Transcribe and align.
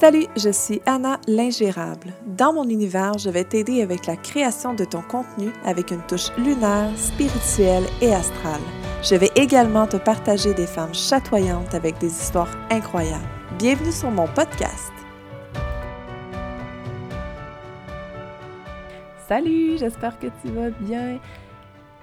Salut, 0.00 0.26
je 0.36 0.50
suis 0.50 0.80
Anna 0.86 1.18
l'ingérable. 1.26 2.12
Dans 2.24 2.52
mon 2.52 2.68
univers, 2.68 3.18
je 3.18 3.30
vais 3.30 3.42
t'aider 3.42 3.82
avec 3.82 4.06
la 4.06 4.14
création 4.14 4.72
de 4.72 4.84
ton 4.84 5.02
contenu 5.02 5.50
avec 5.64 5.90
une 5.90 6.06
touche 6.06 6.30
lunaire, 6.38 6.96
spirituelle 6.96 7.82
et 8.00 8.14
astrale. 8.14 8.60
Je 9.02 9.16
vais 9.16 9.32
également 9.34 9.88
te 9.88 9.96
partager 9.96 10.54
des 10.54 10.68
femmes 10.68 10.94
chatoyantes 10.94 11.74
avec 11.74 11.98
des 11.98 12.06
histoires 12.06 12.56
incroyables. 12.70 13.26
Bienvenue 13.58 13.90
sur 13.90 14.12
mon 14.12 14.28
podcast. 14.28 14.92
Salut, 19.26 19.78
j'espère 19.78 20.16
que 20.20 20.28
tu 20.28 20.52
vas 20.52 20.70
bien. 20.70 21.18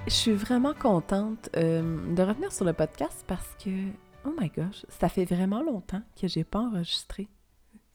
Je 0.06 0.14
suis 0.14 0.34
vraiment 0.34 0.74
contente 0.74 1.50
euh, 1.56 2.14
de 2.14 2.22
revenir 2.24 2.52
sur 2.52 2.66
le 2.66 2.74
podcast 2.74 3.24
parce 3.26 3.56
que, 3.64 3.70
oh 4.26 4.34
my 4.38 4.50
gosh, 4.50 4.86
ça 4.90 5.08
fait 5.08 5.24
vraiment 5.24 5.62
longtemps 5.62 6.02
que 6.22 6.28
j'ai 6.28 6.44
pas 6.44 6.60
enregistré. 6.60 7.30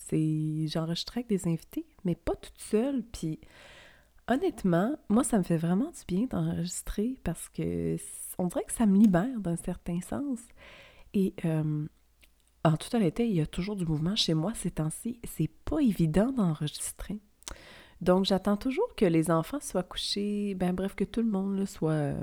C'est 0.09 0.67
j'enregistrais 0.67 1.21
avec 1.21 1.29
des 1.29 1.47
invités, 1.49 1.87
mais 2.05 2.15
pas 2.15 2.35
toute 2.35 2.59
seule. 2.59 3.03
Puis 3.13 3.39
honnêtement, 4.29 4.97
moi, 5.09 5.25
ça 5.25 5.39
me 5.39 5.43
fait 5.43 5.57
vraiment 5.57 5.91
du 5.91 6.05
bien 6.09 6.27
d'enregistrer 6.27 7.17
parce 7.23 7.49
que 7.49 7.97
on 8.39 8.47
dirait 8.47 8.65
que 8.65 8.73
ça 8.73 8.87
me 8.87 8.99
libère 8.99 9.39
d'un 9.41 9.57
certain 9.57 10.01
sens. 10.01 10.41
Et 11.15 11.35
en 12.65 12.77
toute 12.77 12.95
honnêteté, 12.95 13.29
il 13.29 13.37
y 13.37 13.41
a 13.41 13.47
toujours 13.47 13.77
du 13.77 13.87
mouvement 13.87 14.17
chez 14.17 14.35
moi 14.35 14.53
ces 14.55 14.71
temps-ci. 14.71 15.21
C'est 15.25 15.51
pas 15.65 15.81
évident 15.81 16.33
d'enregistrer. 16.33 17.21
Donc, 18.01 18.25
j'attends 18.25 18.57
toujours 18.57 18.95
que 18.97 19.05
les 19.05 19.31
enfants 19.31 19.61
soient 19.61 19.83
couchés, 19.83 20.55
ben 20.55 20.73
bref, 20.73 20.95
que 20.95 21.05
tout 21.05 21.21
le 21.21 21.29
monde 21.29 21.67
soit 21.67 22.15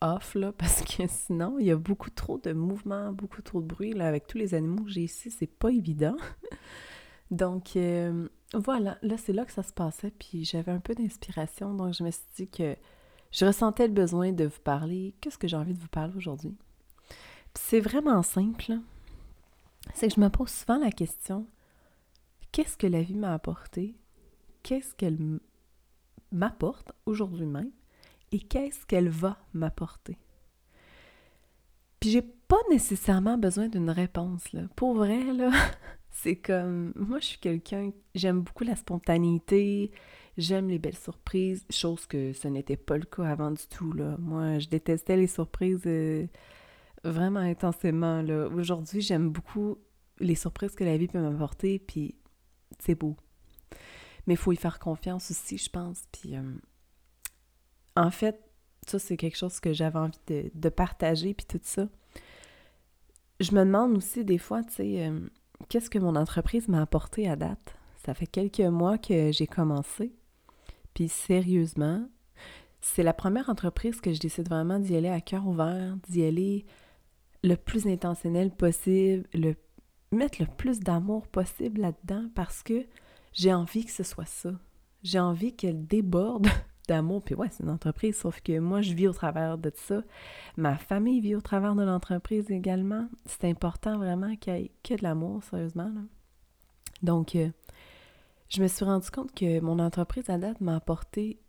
off, 0.00 0.34
là, 0.34 0.52
parce 0.52 0.82
que 0.82 1.04
sinon, 1.08 1.58
il 1.58 1.66
y 1.66 1.70
a 1.70 1.76
beaucoup 1.76 2.10
trop 2.10 2.38
de 2.38 2.52
mouvements, 2.52 3.12
beaucoup 3.12 3.42
trop 3.42 3.60
de 3.60 3.66
bruit, 3.66 3.92
là, 3.92 4.06
avec 4.06 4.26
tous 4.26 4.38
les 4.38 4.54
animaux 4.54 4.84
que 4.84 4.90
j'ai 4.90 5.02
ici, 5.02 5.30
c'est 5.30 5.46
pas 5.46 5.70
évident. 5.70 6.16
donc, 7.30 7.76
euh, 7.76 8.28
voilà, 8.54 8.98
là, 9.02 9.16
c'est 9.16 9.32
là 9.32 9.44
que 9.44 9.52
ça 9.52 9.62
se 9.62 9.72
passait, 9.72 10.10
puis 10.10 10.44
j'avais 10.44 10.72
un 10.72 10.80
peu 10.80 10.94
d'inspiration, 10.94 11.74
donc 11.74 11.94
je 11.94 12.04
me 12.04 12.10
suis 12.10 12.26
dit 12.36 12.48
que 12.48 12.76
je 13.32 13.44
ressentais 13.44 13.86
le 13.86 13.94
besoin 13.94 14.32
de 14.32 14.44
vous 14.44 14.60
parler. 14.64 15.14
Qu'est-ce 15.20 15.38
que 15.38 15.46
j'ai 15.46 15.56
envie 15.56 15.74
de 15.74 15.78
vous 15.78 15.88
parler 15.88 16.14
aujourd'hui? 16.16 16.56
c'est 17.54 17.80
vraiment 17.80 18.22
simple, 18.22 18.78
c'est 19.94 20.08
que 20.08 20.14
je 20.14 20.20
me 20.20 20.28
pose 20.28 20.50
souvent 20.50 20.78
la 20.78 20.90
question, 20.90 21.46
qu'est-ce 22.52 22.76
que 22.76 22.86
la 22.86 23.02
vie 23.02 23.16
m'a 23.16 23.34
apporté? 23.34 23.96
Qu'est-ce 24.62 24.94
qu'elle 24.94 25.40
m'apporte 26.32 26.92
aujourd'hui 27.06 27.46
même? 27.46 27.70
Et 28.32 28.40
qu'est-ce 28.40 28.86
qu'elle 28.86 29.08
va 29.08 29.38
m'apporter? 29.52 30.18
Puis 32.00 32.10
j'ai 32.10 32.22
pas 32.22 32.60
nécessairement 32.70 33.36
besoin 33.38 33.68
d'une 33.68 33.90
réponse 33.90 34.52
là. 34.52 34.62
Pour 34.76 34.94
vrai 34.94 35.20
c'est 36.10 36.36
comme 36.36 36.92
moi 36.96 37.20
je 37.20 37.26
suis 37.26 37.38
quelqu'un 37.38 37.90
j'aime 38.14 38.40
beaucoup 38.40 38.64
la 38.64 38.76
spontanéité, 38.76 39.90
j'aime 40.36 40.68
les 40.68 40.78
belles 40.78 40.96
surprises, 40.96 41.64
chose 41.70 42.06
que 42.06 42.32
ce 42.32 42.48
n'était 42.48 42.76
pas 42.76 42.96
le 42.96 43.04
cas 43.04 43.24
avant 43.24 43.50
du 43.50 43.66
tout. 43.68 43.94
Moi, 44.18 44.58
je 44.58 44.68
détestais 44.68 45.16
les 45.16 45.26
surprises 45.26 45.82
euh, 45.86 46.26
vraiment 47.04 47.40
intensément. 47.40 48.22
Aujourd'hui, 48.54 49.00
j'aime 49.00 49.30
beaucoup 49.30 49.78
les 50.18 50.34
surprises 50.34 50.74
que 50.74 50.84
la 50.84 50.96
vie 50.96 51.08
peut 51.08 51.20
m'apporter 51.20 51.78
puis 51.78 52.16
c'est 52.78 52.94
beau. 52.94 53.16
Mais 54.26 54.34
il 54.34 54.36
faut 54.36 54.52
y 54.52 54.56
faire 54.56 54.78
confiance 54.78 55.30
aussi, 55.30 55.58
je 55.58 55.70
pense. 55.70 56.04
Puis 56.12 56.36
euh, 56.36 56.42
en 58.00 58.10
fait, 58.10 58.40
ça, 58.86 58.98
c'est 58.98 59.16
quelque 59.16 59.36
chose 59.36 59.60
que 59.60 59.72
j'avais 59.72 59.98
envie 59.98 60.50
de, 60.54 60.68
partager, 60.70 61.34
puis 61.34 61.46
tout 61.46 61.60
ça. 61.62 61.86
Je 63.40 63.52
me 63.52 63.60
demande 63.60 63.96
aussi 63.96 64.24
des 64.24 64.38
fois, 64.38 64.62
tu 64.62 64.72
sais, 64.72 65.06
euh, 65.06 65.20
qu'est-ce 65.68 65.90
que 65.90 65.98
mon 65.98 66.16
entreprise 66.16 66.66
m'a 66.68 66.80
apporté 66.80 67.28
à 67.28 67.36
date? 67.36 67.76
Ça 68.04 68.14
fait 68.14 68.26
quelques 68.26 68.60
mois 68.60 68.96
que 68.96 69.32
j'ai 69.32 69.46
commencé. 69.46 70.12
Puis 70.94 71.08
sérieusement, 71.08 72.08
c'est 72.80 73.02
la 73.02 73.12
première 73.12 73.50
entreprise 73.50 74.00
que 74.00 74.14
je 74.14 74.20
décide 74.20 74.48
vraiment 74.48 74.78
d'y 74.78 74.96
aller 74.96 75.08
à 75.08 75.20
cœur 75.20 75.46
ouvert, 75.46 75.96
d'y 76.08 76.24
aller 76.24 76.64
le 77.44 77.56
plus 77.56 77.86
intentionnel 77.86 78.50
possible, 78.50 79.26
le, 79.34 79.54
mettre 80.10 80.40
le 80.40 80.48
plus 80.48 80.80
d'amour 80.80 81.28
possible 81.28 81.82
là-dedans 81.82 82.28
parce 82.34 82.62
que 82.62 82.86
j'ai 83.32 83.52
envie 83.52 83.84
que 83.84 83.92
ce 83.92 84.02
soit 84.02 84.26
ça. 84.26 84.52
J'ai 85.02 85.20
envie 85.20 85.54
qu'elle 85.54 85.86
déborde 85.86 86.48
d'amour. 86.90 87.22
Puis 87.22 87.34
ouais, 87.34 87.48
c'est 87.50 87.62
une 87.62 87.70
entreprise, 87.70 88.16
sauf 88.16 88.40
que 88.40 88.58
moi, 88.58 88.82
je 88.82 88.94
vis 88.94 89.06
au 89.06 89.12
travers 89.12 89.56
de 89.56 89.70
ça. 89.74 90.02
Ma 90.56 90.76
famille 90.76 91.20
vit 91.20 91.36
au 91.36 91.40
travers 91.40 91.74
de 91.74 91.84
l'entreprise 91.84 92.50
également. 92.50 93.08
C'est 93.26 93.44
important 93.44 93.96
vraiment 93.98 94.36
qu'il 94.36 94.54
y 94.54 94.56
ait 94.56 94.70
que 94.82 94.94
de 94.94 95.02
l'amour, 95.02 95.42
sérieusement. 95.44 95.92
Donc, 97.02 97.36
euh, 97.36 97.48
je 98.48 98.60
me 98.60 98.66
suis 98.66 98.84
rendu 98.84 99.08
compte 99.10 99.32
que 99.32 99.60
mon 99.60 99.78
entreprise 99.78 100.28
à 100.28 100.36
date 100.36 100.60
m'a 100.60 100.76
apporté, 100.76 101.40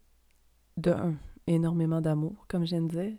de 0.78 0.92
un, 0.92 1.16
énormément 1.48 2.02
d'amour, 2.02 2.46
comme 2.48 2.64
je 2.66 2.76
viens 2.76 2.82
de 2.82 3.14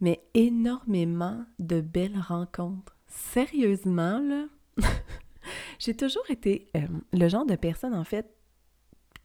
mais 0.00 0.20
énormément 0.34 1.44
de 1.58 1.80
belles 1.80 2.20
rencontres. 2.20 2.96
Sérieusement, 3.06 4.20
là, 4.20 4.44
j'ai 5.78 5.96
toujours 5.96 6.28
été 6.28 6.68
euh, 6.76 6.86
le 7.12 7.28
genre 7.28 7.46
de 7.46 7.56
personne, 7.56 7.94
en 7.94 8.04
fait, 8.04 8.28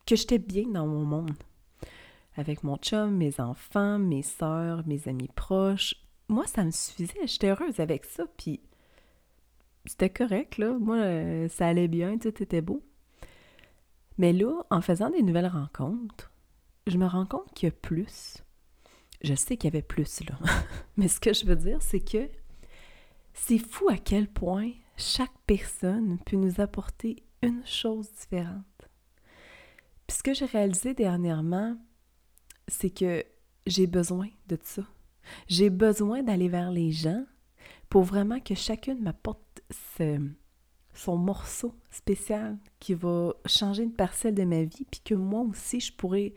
que 0.05 0.15
j'étais 0.15 0.39
bien 0.39 0.67
dans 0.69 0.87
mon 0.87 1.03
monde 1.05 1.33
avec 2.35 2.63
mon 2.63 2.77
chum, 2.77 3.15
mes 3.15 3.39
enfants, 3.39 3.99
mes 3.99 4.23
soeurs, 4.23 4.85
mes 4.87 5.07
amis 5.07 5.29
proches. 5.35 5.95
Moi, 6.29 6.47
ça 6.47 6.63
me 6.63 6.71
suffisait. 6.71 7.27
J'étais 7.27 7.49
heureuse 7.49 7.79
avec 7.79 8.05
ça. 8.05 8.25
Puis 8.37 8.61
c'était 9.85 10.09
correct, 10.09 10.57
là. 10.57 10.77
Moi, 10.79 10.97
euh, 10.97 11.47
ça 11.49 11.67
allait 11.67 11.87
bien, 11.87 12.17
tout 12.17 12.41
était 12.41 12.61
beau. 12.61 12.81
Mais 14.17 14.33
là, 14.33 14.63
en 14.69 14.81
faisant 14.81 15.09
des 15.09 15.23
nouvelles 15.23 15.47
rencontres, 15.47 16.31
je 16.87 16.97
me 16.97 17.05
rends 17.05 17.25
compte 17.25 17.53
qu'il 17.53 17.67
y 17.67 17.71
a 17.71 17.75
plus. 17.75 18.43
Je 19.21 19.33
sais 19.33 19.57
qu'il 19.57 19.69
y 19.69 19.73
avait 19.73 19.81
plus, 19.81 20.21
là. 20.27 20.37
Mais 20.97 21.07
ce 21.07 21.19
que 21.19 21.33
je 21.33 21.45
veux 21.45 21.55
dire, 21.55 21.81
c'est 21.81 21.99
que 21.99 22.29
c'est 23.33 23.57
fou 23.57 23.89
à 23.89 23.97
quel 23.97 24.27
point 24.27 24.71
chaque 24.97 25.33
personne 25.47 26.19
peut 26.25 26.37
nous 26.37 26.61
apporter 26.61 27.23
une 27.41 27.65
chose 27.65 28.11
différente. 28.11 28.63
Puis 30.07 30.17
ce 30.17 30.23
que 30.23 30.33
j'ai 30.33 30.45
réalisé 30.45 30.93
dernièrement, 30.93 31.77
c'est 32.67 32.89
que 32.89 33.23
j'ai 33.65 33.87
besoin 33.87 34.27
de 34.47 34.57
ça. 34.61 34.83
J'ai 35.47 35.69
besoin 35.69 36.23
d'aller 36.23 36.49
vers 36.49 36.71
les 36.71 36.91
gens 36.91 37.23
pour 37.89 38.03
vraiment 38.03 38.39
que 38.39 38.55
chacune 38.55 39.01
m'apporte 39.01 39.61
son 40.93 41.17
morceau 41.17 41.75
spécial 41.91 42.57
qui 42.79 42.93
va 42.93 43.33
changer 43.45 43.83
une 43.83 43.93
parcelle 43.93 44.35
de 44.35 44.43
ma 44.43 44.63
vie, 44.63 44.85
puis 44.89 45.01
que 45.03 45.15
moi 45.15 45.41
aussi, 45.41 45.79
je 45.79 45.93
pourrais 45.93 46.33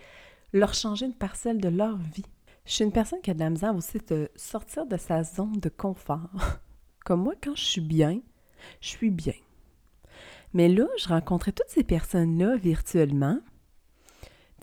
leur 0.52 0.74
changer 0.74 1.06
une 1.06 1.14
parcelle 1.14 1.60
de 1.60 1.68
leur 1.68 1.96
vie. 1.96 2.24
Je 2.64 2.72
suis 2.72 2.84
une 2.84 2.92
personne 2.92 3.20
qui 3.20 3.30
a 3.30 3.34
de 3.34 3.40
la 3.40 3.50
misère 3.50 3.74
aussi 3.74 3.98
de 4.08 4.28
sortir 4.34 4.86
de 4.86 4.96
sa 4.96 5.22
zone 5.22 5.60
de 5.60 5.68
confort. 5.68 6.30
Comme 7.04 7.22
moi, 7.22 7.34
quand 7.42 7.54
je 7.54 7.64
suis 7.64 7.80
bien, 7.80 8.20
je 8.80 8.88
suis 8.88 9.10
bien. 9.10 9.34
Mais 10.52 10.68
là, 10.68 10.86
je 10.98 11.08
rencontrais 11.08 11.52
toutes 11.52 11.68
ces 11.68 11.84
personnes-là 11.84 12.56
virtuellement, 12.56 13.38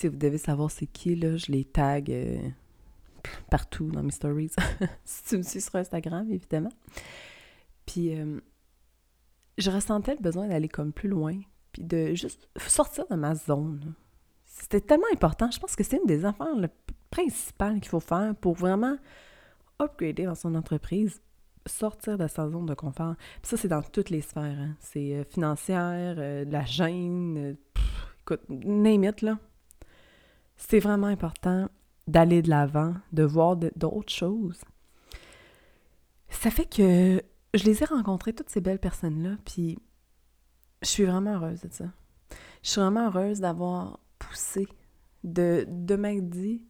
vous 0.07 0.17
devez 0.17 0.37
savoir 0.37 0.71
c'est 0.71 0.87
qui, 0.87 1.15
là. 1.15 1.37
Je 1.37 1.51
les 1.51 1.65
tag 1.65 2.11
euh, 2.11 2.37
partout 3.49 3.89
dans 3.91 4.03
mes 4.03 4.11
stories. 4.11 4.51
si 5.05 5.23
tu 5.23 5.37
me 5.37 5.43
suis 5.43 5.61
sur 5.61 5.75
Instagram, 5.75 6.31
évidemment. 6.31 6.71
Puis, 7.85 8.17
euh, 8.17 8.39
je 9.57 9.71
ressentais 9.71 10.15
le 10.15 10.21
besoin 10.21 10.47
d'aller 10.47 10.69
comme 10.69 10.93
plus 10.93 11.09
loin, 11.09 11.39
puis 11.71 11.83
de 11.83 12.13
juste 12.13 12.47
sortir 12.57 13.05
de 13.09 13.15
ma 13.15 13.35
zone. 13.35 13.93
C'était 14.45 14.81
tellement 14.81 15.07
important. 15.11 15.49
Je 15.51 15.59
pense 15.59 15.75
que 15.75 15.83
c'est 15.83 15.97
une 15.97 16.07
des 16.07 16.25
affaires 16.25 16.55
principales 17.09 17.79
qu'il 17.79 17.89
faut 17.89 17.99
faire 17.99 18.35
pour 18.35 18.55
vraiment 18.55 18.97
upgrader 19.79 20.25
dans 20.25 20.35
son 20.35 20.55
entreprise, 20.55 21.21
sortir 21.65 22.17
de 22.17 22.27
sa 22.27 22.49
zone 22.49 22.65
de 22.65 22.73
confort. 22.73 23.15
Puis 23.41 23.49
ça, 23.49 23.57
c'est 23.57 23.67
dans 23.67 23.81
toutes 23.81 24.09
les 24.09 24.21
sphères. 24.21 24.43
Hein. 24.43 24.75
C'est 24.79 25.15
euh, 25.15 25.23
financière, 25.23 26.15
la 26.15 26.65
gêne, 26.65 27.57
écoute, 28.21 28.41
name 28.49 29.03
it, 29.03 29.21
là 29.21 29.37
c'est 30.57 30.79
vraiment 30.79 31.07
important 31.07 31.69
d'aller 32.07 32.41
de 32.41 32.49
l'avant, 32.49 32.93
de 33.11 33.23
voir 33.23 33.55
d'autres 33.55 34.13
choses. 34.13 34.61
Ça 36.29 36.49
fait 36.51 36.65
que 36.65 37.21
je 37.53 37.63
les 37.63 37.83
ai 37.83 37.85
rencontrées, 37.85 38.33
toutes 38.33 38.49
ces 38.49 38.61
belles 38.61 38.79
personnes-là, 38.79 39.37
puis 39.45 39.77
je 40.81 40.87
suis 40.87 41.05
vraiment 41.05 41.35
heureuse 41.35 41.61
de 41.61 41.69
ça. 41.71 41.85
Je 42.63 42.69
suis 42.69 42.81
vraiment 42.81 43.07
heureuse 43.07 43.39
d'avoir 43.39 43.99
poussé, 44.19 44.67
de, 45.23 45.65
de 45.67 45.95
m'être 45.95 46.29
dit, 46.29 46.63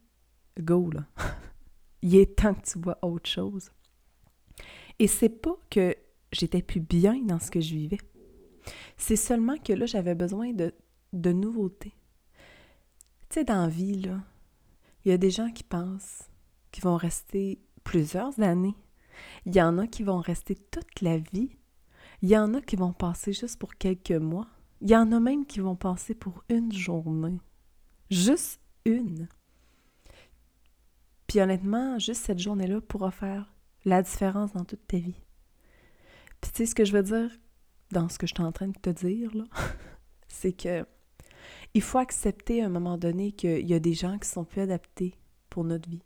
go 0.60 0.90
là, 0.90 1.06
il 2.02 2.16
est 2.16 2.36
temps 2.36 2.54
que 2.54 2.66
tu 2.66 2.78
vois 2.78 2.98
autre 3.02 3.28
chose. 3.28 3.70
Et 4.98 5.08
c'est 5.08 5.28
pas 5.28 5.56
que 5.70 5.96
j'étais 6.32 6.62
plus 6.62 6.80
bien 6.80 7.20
dans 7.24 7.40
ce 7.40 7.50
que 7.50 7.60
je 7.60 7.74
vivais. 7.74 7.98
C'est 8.96 9.16
seulement 9.16 9.56
que 9.58 9.72
là, 9.72 9.86
j'avais 9.86 10.14
besoin 10.14 10.52
de, 10.52 10.72
de 11.12 11.32
nouveautés. 11.32 11.94
Dans 13.42 13.62
la 13.62 13.68
vie, 13.68 14.00
il 15.04 15.10
y 15.10 15.12
a 15.12 15.18
des 15.18 15.30
gens 15.30 15.50
qui 15.50 15.64
pensent 15.64 16.30
qu'ils 16.70 16.84
vont 16.84 16.96
rester 16.96 17.58
plusieurs 17.82 18.38
années. 18.38 18.76
Il 19.44 19.56
y 19.56 19.60
en 19.60 19.76
a 19.78 19.88
qui 19.88 20.04
vont 20.04 20.20
rester 20.20 20.54
toute 20.54 21.00
la 21.00 21.18
vie. 21.18 21.50
Il 22.22 22.28
y 22.28 22.38
en 22.38 22.54
a 22.54 22.60
qui 22.60 22.76
vont 22.76 22.92
passer 22.92 23.32
juste 23.32 23.58
pour 23.58 23.74
quelques 23.74 24.12
mois. 24.12 24.46
Il 24.80 24.88
y 24.88 24.96
en 24.96 25.10
a 25.10 25.18
même 25.18 25.46
qui 25.46 25.58
vont 25.58 25.74
passer 25.74 26.14
pour 26.14 26.44
une 26.48 26.72
journée. 26.72 27.40
Juste 28.08 28.60
une. 28.84 29.26
Puis 31.26 31.40
honnêtement, 31.40 31.98
juste 31.98 32.24
cette 32.24 32.38
journée-là 32.38 32.80
pourra 32.82 33.10
faire 33.10 33.52
la 33.84 34.02
différence 34.02 34.52
dans 34.52 34.64
toute 34.64 34.86
ta 34.86 34.98
vie. 34.98 35.20
Puis 36.40 36.52
tu 36.52 36.58
sais 36.58 36.66
ce 36.66 36.74
que 36.76 36.84
je 36.84 36.92
veux 36.92 37.02
dire 37.02 37.30
dans 37.90 38.08
ce 38.08 38.16
que 38.16 38.28
je 38.28 38.34
suis 38.34 38.44
en 38.44 38.52
train 38.52 38.68
de 38.68 38.78
te 38.78 38.90
dire, 38.90 39.32
c'est 40.28 40.52
que 40.52 40.86
il 41.74 41.82
faut 41.82 41.98
accepter 41.98 42.62
à 42.62 42.66
un 42.66 42.68
moment 42.68 42.96
donné 42.96 43.32
qu'il 43.32 43.68
y 43.68 43.74
a 43.74 43.80
des 43.80 43.94
gens 43.94 44.18
qui 44.18 44.28
sont 44.28 44.44
plus 44.44 44.62
adaptés 44.62 45.14
pour 45.50 45.64
notre 45.64 45.88
vie. 45.90 46.02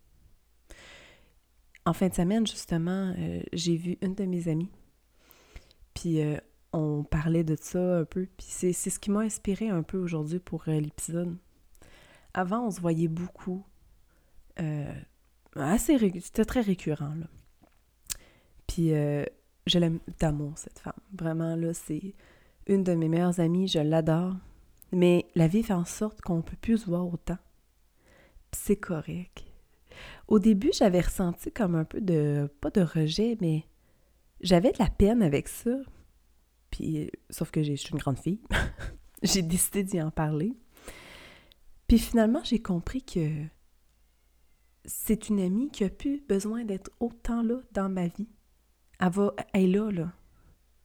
En 1.85 1.93
fin 1.93 2.07
de 2.07 2.13
semaine, 2.13 2.45
justement, 2.45 3.13
euh, 3.17 3.41
j'ai 3.53 3.75
vu 3.75 3.97
une 4.01 4.15
de 4.15 4.25
mes 4.25 4.47
amies, 4.47 4.71
puis 5.93 6.21
euh, 6.21 6.37
on 6.73 7.03
parlait 7.03 7.43
de 7.43 7.55
ça 7.59 7.99
un 7.99 8.05
peu, 8.05 8.27
puis 8.37 8.47
c'est 8.49 8.73
ce 8.73 8.99
qui 8.99 9.11
m'a 9.11 9.21
inspiré 9.21 9.69
un 9.69 9.83
peu 9.83 9.97
aujourd'hui 9.97 10.39
pour 10.39 10.67
euh, 10.67 10.79
l'épisode. 10.79 11.37
Avant, 12.33 12.67
on 12.67 12.71
se 12.71 12.81
voyait 12.81 13.07
beaucoup, 13.07 13.63
assez 15.55 15.97
c'était 16.19 16.45
très 16.45 16.61
récurrent, 16.61 17.15
là. 17.15 17.25
Puis 18.67 18.89
je 18.89 19.79
l'aime 19.79 19.99
d'amour, 20.19 20.53
cette 20.57 20.77
femme. 20.77 20.93
Vraiment, 21.17 21.55
là, 21.55 21.73
c'est 21.73 22.13
une 22.67 22.83
de 22.83 22.93
mes 22.93 23.07
meilleures 23.07 23.39
amies, 23.39 23.67
je 23.67 23.79
l'adore. 23.79 24.35
Mais 24.91 25.27
la 25.35 25.47
vie 25.47 25.63
fait 25.63 25.73
en 25.73 25.85
sorte 25.85 26.21
qu'on 26.21 26.37
ne 26.37 26.41
peut 26.41 26.57
plus 26.59 26.79
se 26.79 26.85
voir 26.85 27.07
autant. 27.07 27.37
c'est 28.51 28.77
correct. 28.77 29.43
Au 30.27 30.39
début, 30.39 30.71
j'avais 30.73 31.01
ressenti 31.01 31.51
comme 31.51 31.75
un 31.75 31.83
peu 31.83 32.01
de, 32.01 32.49
pas 32.61 32.69
de 32.69 32.81
rejet, 32.81 33.37
mais 33.41 33.65
j'avais 34.41 34.71
de 34.71 34.79
la 34.79 34.89
peine 34.89 35.21
avec 35.21 35.47
ça. 35.47 35.71
Puis, 36.71 37.11
sauf 37.29 37.51
que 37.51 37.63
je 37.63 37.73
suis 37.73 37.91
une 37.91 37.99
grande 37.99 38.19
fille. 38.19 38.41
j'ai 39.23 39.41
décidé 39.41 39.83
d'y 39.83 40.01
en 40.01 40.11
parler. 40.11 40.53
Puis 41.87 41.99
finalement, 41.99 42.43
j'ai 42.43 42.61
compris 42.61 43.01
que 43.03 43.29
c'est 44.85 45.29
une 45.29 45.39
amie 45.39 45.69
qui 45.69 45.83
a 45.83 45.89
plus 45.89 46.21
besoin 46.21 46.63
d'être 46.63 46.91
autant 46.99 47.41
là 47.41 47.61
dans 47.71 47.89
ma 47.89 48.07
vie. 48.07 48.29
Elle 48.99 49.09
va, 49.09 49.33
elle 49.53 49.63
est 49.63 49.67
là, 49.67 49.91
là. 49.91 50.13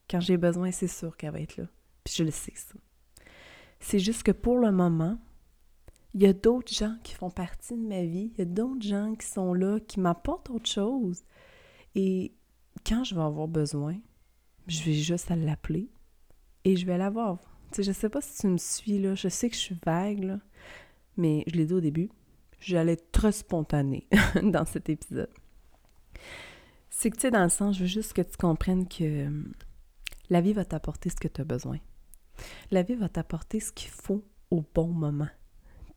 Quand 0.09 0.21
j'ai 0.21 0.37
besoin, 0.37 0.71
c'est 0.71 0.89
sûr 0.89 1.17
qu'elle 1.17 1.33
va 1.33 1.41
être 1.41 1.57
là. 1.57 1.65
Puis 2.05 2.15
je 2.17 2.25
le 2.25 2.31
sais, 2.31 2.53
ça. 2.55 2.75
C'est 3.81 3.99
juste 3.99 4.23
que 4.23 4.32
pour 4.32 4.59
le 4.59 4.73
moment, 4.73 5.19
il 6.15 6.23
y 6.23 6.26
a 6.26 6.32
d'autres 6.32 6.73
gens 6.73 6.97
qui 7.03 7.15
font 7.15 7.31
partie 7.31 7.75
de 7.75 7.87
ma 7.87 8.03
vie, 8.03 8.32
il 8.35 8.38
y 8.38 8.43
a 8.43 8.47
d'autres 8.47 8.82
gens 8.82 9.15
qui 9.15 9.26
sont 9.26 9.53
là, 9.53 9.81
qui 9.81 10.00
m'apportent 10.00 10.50
autre 10.50 10.71
chose. 10.71 11.25
Et 11.94 12.32
quand 12.87 13.05
je 13.05 13.15
vais 13.15 13.23
avoir 13.23 13.49
besoin, 13.49 13.97
je 14.67 14.82
vais 14.85 14.94
juste 14.94 15.31
l'appeler 15.31 15.91
et 16.65 16.76
je 16.76 16.87
vais 16.87 16.99
l'avoir. 16.99 17.38
Tu 17.73 17.76
sais, 17.76 17.82
je 17.82 17.93
sais 17.93 18.09
pas 18.09 18.21
si 18.21 18.41
tu 18.41 18.47
me 18.47 18.59
suis 18.59 18.99
là, 18.99 19.15
je 19.15 19.29
sais 19.29 19.50
que 19.50 19.56
je 19.56 19.61
suis 19.61 19.76
vague 19.85 20.38
mais 21.17 21.44
je 21.47 21.56
l'ai 21.56 21.67
dit 21.67 21.75
au 21.75 21.81
début, 21.81 22.11
j'allais 22.61 22.93
être 22.93 23.12
très 23.12 23.32
spontanée 23.32 24.09
dans 24.43 24.65
cet 24.65 24.88
épisode. 24.88 25.31
C'est 26.91 27.11
que 27.11 27.17
tu 27.17 27.23
sais, 27.23 27.31
dans 27.31 27.43
le 27.43 27.49
sens, 27.49 27.76
je 27.76 27.82
veux 27.82 27.87
juste 27.87 28.12
que 28.12 28.23
tu 28.23 28.37
comprennes 28.37 28.88
que 28.88 29.26
hum, 29.26 29.53
la 30.31 30.41
vie 30.41 30.53
va 30.53 30.65
t'apporter 30.65 31.11
ce 31.11 31.17
que 31.17 31.29
tu 31.29 31.41
as 31.41 31.44
besoin. 31.44 31.79
La 32.70 32.82
vie 32.82 32.94
va 32.94 33.08
t'apporter 33.08 33.61
ce 33.61 33.73
qu'il 33.73 33.91
faut 33.91 34.25
au 34.50 34.64
bon 34.75 34.88
moment. 34.88 35.29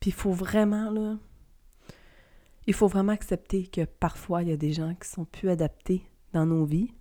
Puis 0.00 0.10
il 0.10 0.14
faut 0.14 0.32
vraiment, 0.32 0.90
là, 0.90 1.18
il 2.66 2.74
faut 2.74 2.88
vraiment 2.88 3.12
accepter 3.12 3.66
que 3.66 3.84
parfois, 3.84 4.42
il 4.42 4.48
y 4.48 4.52
a 4.52 4.56
des 4.56 4.72
gens 4.72 4.94
qui 4.94 5.08
sont 5.08 5.24
plus 5.24 5.48
adaptés 5.48 6.02
dans 6.32 6.46
nos 6.46 6.64
vies, 6.64 6.92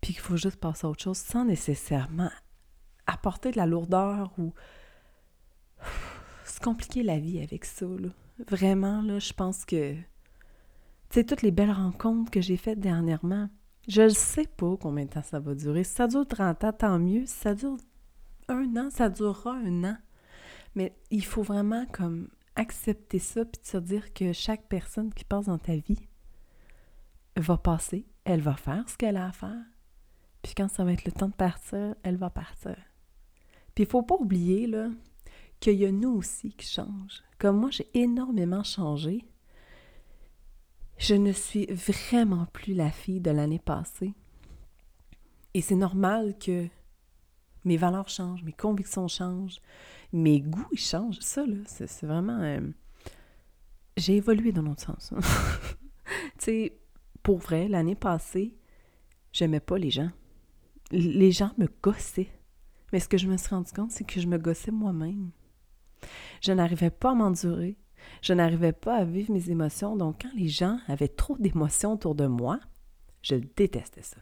puis 0.00 0.12
qu'il 0.12 0.22
faut 0.22 0.36
juste 0.36 0.56
passer 0.56 0.86
à 0.86 0.90
autre 0.90 1.02
chose 1.02 1.16
sans 1.16 1.44
nécessairement 1.44 2.30
apporter 3.06 3.50
de 3.50 3.56
la 3.56 3.66
lourdeur 3.66 4.32
ou 4.38 4.52
se 6.44 6.60
compliquer 6.60 7.02
la 7.02 7.18
vie 7.18 7.40
avec 7.40 7.64
ça. 7.64 7.86
Vraiment, 8.48 9.00
là, 9.02 9.18
je 9.18 9.32
pense 9.32 9.64
que, 9.64 9.94
sais, 11.10 11.24
toutes 11.24 11.42
les 11.42 11.52
belles 11.52 11.70
rencontres 11.70 12.30
que 12.30 12.40
j'ai 12.40 12.56
faites 12.56 12.80
dernièrement, 12.80 13.48
je 13.86 14.02
ne 14.02 14.08
sais 14.08 14.46
pas 14.46 14.76
combien 14.80 15.04
de 15.04 15.10
temps 15.10 15.22
ça 15.22 15.38
va 15.38 15.54
durer. 15.54 15.84
Si 15.84 15.94
ça 15.94 16.06
dure 16.08 16.26
30 16.26 16.64
ans, 16.64 16.72
tant 16.72 16.98
mieux. 16.98 17.26
Si 17.26 17.34
ça 17.34 17.54
dure 17.54 17.76
un 18.48 18.76
an, 18.76 18.90
ça 18.90 19.08
durera 19.08 19.54
un 19.54 19.84
an. 19.84 19.96
Mais 20.74 20.96
il 21.10 21.24
faut 21.24 21.42
vraiment 21.42 21.86
comme 21.92 22.28
accepter 22.56 23.18
ça 23.18 23.44
puis 23.44 23.60
se 23.62 23.76
dire 23.76 24.12
que 24.12 24.32
chaque 24.32 24.68
personne 24.68 25.12
qui 25.12 25.24
passe 25.24 25.46
dans 25.46 25.58
ta 25.58 25.76
vie 25.76 26.08
va 27.36 27.56
passer, 27.56 28.06
elle 28.24 28.40
va 28.40 28.54
faire 28.54 28.88
ce 28.88 28.96
qu'elle 28.96 29.16
a 29.16 29.26
à 29.26 29.32
faire. 29.32 29.64
Puis 30.42 30.54
quand 30.54 30.68
ça 30.68 30.84
va 30.84 30.92
être 30.92 31.04
le 31.04 31.12
temps 31.12 31.28
de 31.28 31.34
partir, 31.34 31.94
elle 32.02 32.16
va 32.16 32.30
partir. 32.30 32.76
Puis 33.74 33.84
il 33.84 33.86
faut 33.86 34.02
pas 34.02 34.16
oublier 34.16 34.66
là 34.66 34.88
qu'il 35.58 35.76
y 35.76 35.86
a 35.86 35.92
nous 35.92 36.10
aussi 36.10 36.52
qui 36.52 36.66
changent. 36.66 37.22
Comme 37.38 37.58
moi, 37.58 37.70
j'ai 37.70 37.88
énormément 37.94 38.62
changé. 38.62 39.24
Je 40.98 41.14
ne 41.14 41.32
suis 41.32 41.66
vraiment 41.66 42.46
plus 42.52 42.74
la 42.74 42.90
fille 42.90 43.20
de 43.20 43.30
l'année 43.30 43.58
passée. 43.58 44.14
Et 45.54 45.60
c'est 45.60 45.74
normal 45.74 46.36
que 46.38 46.68
mes 47.64 47.76
valeurs 47.76 48.08
changent, 48.08 48.42
mes 48.42 48.52
convictions 48.52 49.08
changent, 49.08 49.60
mes 50.12 50.40
goûts 50.40 50.68
ils 50.72 50.78
changent. 50.78 51.20
Ça, 51.20 51.44
là, 51.46 51.56
c'est 51.66 52.06
vraiment. 52.06 52.40
Euh, 52.40 52.60
j'ai 53.96 54.16
évolué 54.16 54.52
dans 54.52 54.62
l'autre 54.62 54.82
sens. 54.82 55.12
tu 56.04 56.44
sais, 56.44 56.78
pour 57.22 57.38
vrai, 57.38 57.68
l'année 57.68 57.94
passée, 57.94 58.54
j'aimais 59.32 59.60
pas 59.60 59.78
les 59.78 59.90
gens. 59.90 60.10
Les 60.90 61.32
gens 61.32 61.52
me 61.58 61.68
gossaient. 61.82 62.30
Mais 62.92 63.00
ce 63.00 63.08
que 63.08 63.18
je 63.18 63.26
me 63.26 63.36
suis 63.36 63.48
rendu 63.48 63.72
compte, 63.72 63.90
c'est 63.90 64.04
que 64.04 64.20
je 64.20 64.26
me 64.26 64.38
gossais 64.38 64.70
moi-même. 64.70 65.30
Je 66.40 66.52
n'arrivais 66.52 66.90
pas 66.90 67.12
à 67.12 67.14
m'endurer. 67.14 67.78
Je 68.20 68.34
n'arrivais 68.34 68.72
pas 68.72 68.96
à 68.96 69.04
vivre 69.04 69.32
mes 69.32 69.50
émotions. 69.50 69.96
Donc, 69.96 70.22
quand 70.22 70.34
les 70.36 70.48
gens 70.48 70.78
avaient 70.86 71.08
trop 71.08 71.38
d'émotions 71.38 71.94
autour 71.94 72.14
de 72.14 72.26
moi, 72.26 72.60
je 73.22 73.36
détestais 73.56 74.02
ça. 74.02 74.18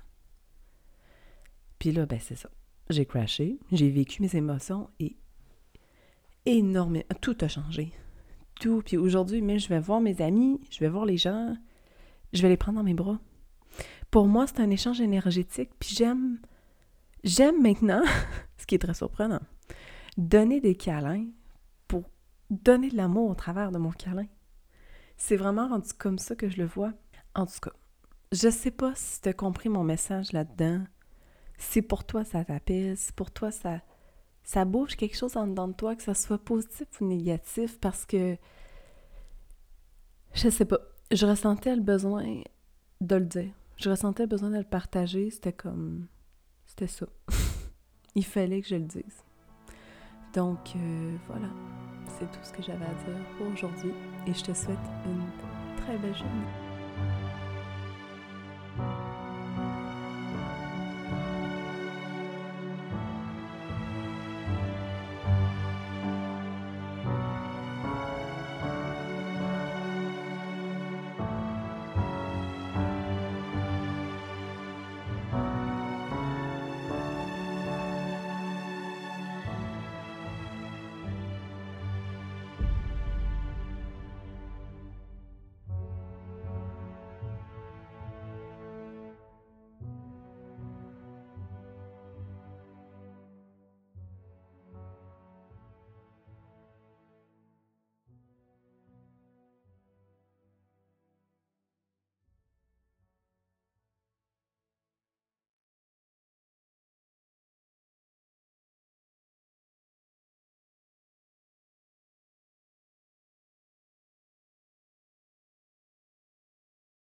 Puis 1.79 1.91
là, 1.91 2.07
ben, 2.07 2.21
c'est 2.21 2.37
ça 2.37 2.49
j'ai 2.93 3.07
crashé, 3.07 3.59
j'ai 3.73 3.91
vécu 3.91 4.23
mes 4.23 4.37
émotions 4.37 4.89
et 5.01 5.17
énormément, 6.47 7.05
tout 7.21 7.37
a 7.41 7.49
changé. 7.49 7.93
Tout. 8.61 8.83
Puis 8.85 8.97
aujourd'hui, 8.97 9.43
mais 9.43 9.59
je 9.59 9.69
vais 9.69 9.81
voir 9.81 10.01
mes 10.01 10.21
amis, 10.21 10.61
je 10.71 10.79
vais 10.81 10.89
voir 10.89 11.05
les 11.05 11.17
gens, 11.17 11.57
je 12.33 12.43
vais 12.43 12.49
les 12.49 12.57
prendre 12.57 12.79
dans 12.79 12.85
mes 12.85 12.95
bras. 12.95 13.19
Pour 14.11 14.27
moi, 14.27 14.47
c'est 14.47 14.61
un 14.61 14.71
échange 14.71 15.01
énergétique, 15.01 15.71
puis 15.79 15.95
j'aime, 15.95 16.39
j'aime 17.25 17.61
maintenant, 17.63 18.03
ce 18.59 18.67
qui 18.67 18.75
est 18.75 18.79
très 18.79 18.95
surprenant, 18.95 19.41
donner 20.17 20.61
des 20.61 20.75
câlins 20.75 21.27
pour 21.89 22.05
donner 22.51 22.91
de 22.91 22.97
l'amour 22.97 23.31
au 23.31 23.35
travers 23.35 23.73
de 23.73 23.79
mon 23.79 23.91
câlin. 23.91 24.27
C'est 25.17 25.37
vraiment 25.37 25.69
rendu 25.69 25.93
comme 25.99 26.19
ça 26.19 26.37
que 26.37 26.49
je 26.49 26.59
le 26.59 26.67
vois. 26.67 26.93
En 27.35 27.47
tout 27.47 27.61
cas, 27.63 27.73
je 28.33 28.51
sais 28.51 28.71
pas 28.71 28.93
si 28.95 29.21
tu 29.21 29.29
as 29.29 29.33
compris 29.33 29.69
mon 29.69 29.85
message 29.85 30.33
là-dedans 30.33 30.85
si 31.63 31.83
pour 31.83 32.05
toi 32.05 32.25
ça 32.25 32.45
t'apaise, 32.45 32.99
si 32.99 33.13
pour 33.13 33.31
toi 33.31 33.51
ça, 33.51 33.81
ça 34.45 34.65
bouge 34.65 34.97
quelque 34.97 35.17
chose 35.17 35.37
en 35.37 35.47
dedans 35.47 35.69
de 35.69 35.75
toi, 35.75 35.97
que 35.97 36.03
ça 36.03 36.15
soit 36.15 36.39
positif 36.39 36.87
ou 37.01 37.07
négatif, 37.07 37.79
parce 37.81 38.05
que 38.05 38.37
je 40.35 40.49
sais 40.49 40.65
pas, 40.65 40.79
je 41.11 41.27
ressentais 41.27 41.75
le 41.77 41.83
besoin 41.83 42.25
de 43.01 43.17
le 43.17 43.25
dire. 43.27 43.53
Je 43.77 43.91
ressentais 43.91 44.23
le 44.23 44.29
besoin 44.29 44.51
de 44.51 44.59
le 44.59 44.65
partager. 44.65 45.31
C'était 45.31 45.53
comme. 45.53 46.07
C'était 46.67 46.87
ça. 46.87 47.07
Il 48.15 48.25
fallait 48.25 48.61
que 48.61 48.69
je 48.69 48.77
le 48.77 48.85
dise. 48.85 49.25
Donc 50.35 50.75
euh, 50.77 51.17
voilà, 51.27 51.49
c'est 52.09 52.31
tout 52.31 52.43
ce 52.43 52.53
que 52.53 52.63
j'avais 52.63 52.85
à 52.85 52.95
dire 52.95 53.19
pour 53.37 53.49
aujourd'hui 53.49 53.93
et 54.27 54.33
je 54.33 54.43
te 54.43 54.55
souhaite 54.55 54.79
une 55.05 55.77
très 55.77 55.99
belle 55.99 56.17
journée. 56.17 56.62